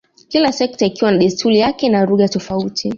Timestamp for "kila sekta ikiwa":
0.27-1.11